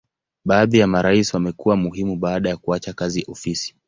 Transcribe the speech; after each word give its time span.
Baadhi 0.45 0.79
ya 0.79 0.87
marais 0.87 1.33
wamekuwa 1.33 1.75
muhimu 1.75 2.15
baada 2.15 2.49
ya 2.49 2.57
kuacha 2.57 2.93
kazi 2.93 3.25
ofisi. 3.27 3.75